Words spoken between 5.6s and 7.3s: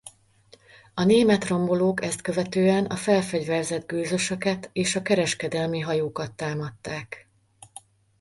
hajókat támadták.